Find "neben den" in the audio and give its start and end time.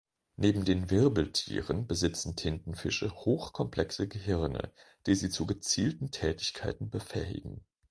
0.35-0.89